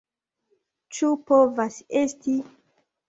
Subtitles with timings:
[0.99, 2.39] Ĉu povas esti?